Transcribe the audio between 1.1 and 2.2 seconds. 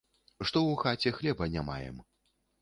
хлеба не маем.